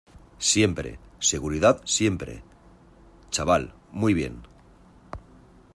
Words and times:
siempre, 0.39 0.97
seguridad, 1.19 1.79
siempre. 1.85 2.41
chaval, 3.29 3.75
muy 3.91 4.15
bien. 4.15 4.41